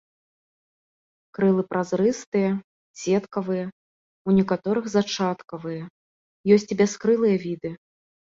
[1.37, 2.51] Крылы празрыстыя,
[3.01, 3.65] сеткаватыя,
[4.27, 5.83] у некаторых зачаткавыя,
[6.57, 7.69] ёсць і бяскрылыя віды.